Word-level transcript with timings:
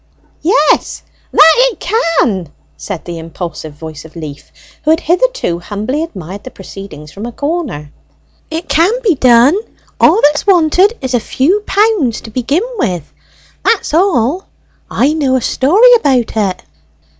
"Yes, 0.41 1.03
that 1.31 1.53
it 1.57 1.79
can!" 1.79 2.51
said 2.75 3.05
the 3.05 3.19
impulsive 3.19 3.73
voice 3.73 4.03
of 4.03 4.15
Leaf, 4.15 4.51
who 4.83 4.89
had 4.89 5.01
hitherto 5.01 5.59
humbly 5.59 6.01
admired 6.01 6.43
the 6.43 6.49
proceedings 6.49 7.11
from 7.11 7.27
a 7.27 7.31
corner. 7.31 7.91
"It 8.49 8.67
can 8.67 8.91
be 9.03 9.13
done 9.13 9.53
all 9.99 10.19
that's 10.23 10.47
wanted 10.47 10.97
is 11.01 11.13
a 11.13 11.19
few 11.19 11.59
pounds 11.67 12.19
to 12.21 12.31
begin 12.31 12.63
with. 12.79 13.13
That's 13.63 13.93
all! 13.93 14.47
I 14.89 15.13
know 15.13 15.35
a 15.35 15.41
story 15.41 15.93
about 15.93 16.35
it!" 16.35 16.63